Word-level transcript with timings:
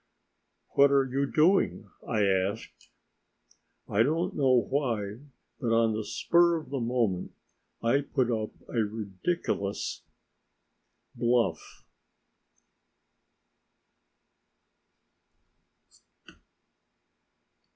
"What 0.69 0.89
are 0.91 1.05
you 1.07 1.31
doing?" 1.31 1.87
he 2.07 2.11
asked. 2.49 2.89
I 3.87 4.01
don't 4.01 4.35
know 4.35 4.49
why, 4.67 5.19
but 5.59 5.67
on 5.71 5.93
the 5.93 6.03
spur 6.03 6.57
of 6.59 6.71
the 6.71 6.79
moment, 6.79 7.33
I 7.83 8.01
put 8.01 8.31
up 8.31 8.49
a 8.67 8.79
ridiculous 8.79 10.01
bluff. 11.13 11.85